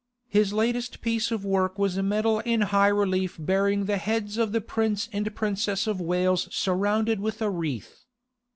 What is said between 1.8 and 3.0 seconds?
a medal in high